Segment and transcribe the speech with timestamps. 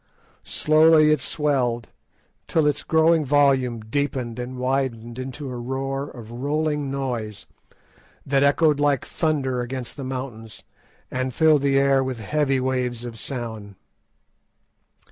[0.41, 1.89] Slowly it swelled,
[2.47, 7.45] till its growing volume deepened and widened into a roar of rolling noise,
[8.25, 10.63] that echoed like thunder against the mountains,
[11.11, 13.75] and filled the air with heavy waves of sound.